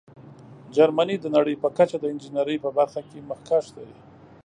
[0.75, 3.89] جرمني د نړۍ په کچه د انجینیرۍ په برخه کې مخکښ دی.